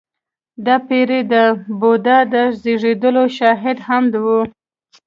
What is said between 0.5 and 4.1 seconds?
•دا پېړۍ د بودا د زېږېدو شاهده هم